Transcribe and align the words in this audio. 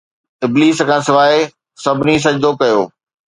ابليس 0.45 0.77
کان 0.87 1.01
سواءِ 1.07 1.39
سڀني 1.83 2.15
سجدو 2.25 2.51
ڪيو 2.59 2.81